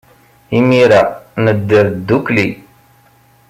Imir-a, 0.57 1.01
nedder 1.43 1.85
ddukkli. 1.93 2.47